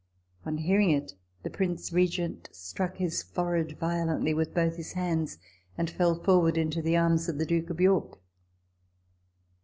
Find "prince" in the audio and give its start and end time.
1.51-1.93